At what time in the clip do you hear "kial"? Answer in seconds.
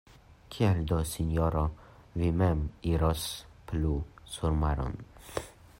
0.53-0.79